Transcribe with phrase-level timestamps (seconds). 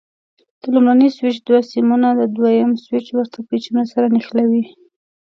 [0.61, 4.63] د لومړني سویچ دوه سیمونه د دوه یم سویچ ورته پېچونو سره ونښلوئ.